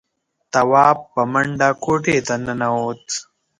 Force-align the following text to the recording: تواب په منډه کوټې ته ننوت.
تواب 0.53 0.97
په 1.13 1.21
منډه 1.31 1.69
کوټې 1.83 2.17
ته 2.27 2.35
ننوت. 2.45 3.05